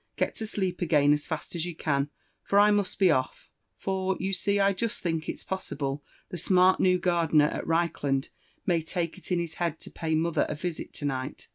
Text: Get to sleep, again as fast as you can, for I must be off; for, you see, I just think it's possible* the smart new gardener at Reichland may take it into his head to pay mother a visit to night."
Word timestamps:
Get 0.15 0.33
to 0.37 0.47
sleep, 0.47 0.81
again 0.81 1.13
as 1.13 1.27
fast 1.27 1.53
as 1.53 1.67
you 1.67 1.75
can, 1.75 2.09
for 2.41 2.57
I 2.57 2.71
must 2.71 2.97
be 2.97 3.11
off; 3.11 3.51
for, 3.77 4.17
you 4.19 4.33
see, 4.33 4.59
I 4.59 4.73
just 4.73 5.03
think 5.03 5.29
it's 5.29 5.43
possible* 5.43 6.03
the 6.29 6.37
smart 6.39 6.79
new 6.79 6.97
gardener 6.97 7.45
at 7.49 7.67
Reichland 7.67 8.29
may 8.65 8.81
take 8.81 9.19
it 9.19 9.31
into 9.31 9.41
his 9.43 9.53
head 9.61 9.79
to 9.81 9.91
pay 9.91 10.15
mother 10.15 10.47
a 10.49 10.55
visit 10.55 10.91
to 10.93 11.05
night." 11.05 11.49